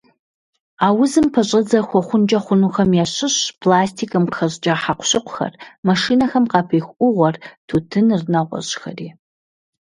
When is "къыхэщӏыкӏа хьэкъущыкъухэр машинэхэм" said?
4.27-6.45